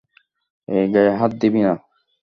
[0.67, 1.73] এই, গায়ে হাত দিবি না।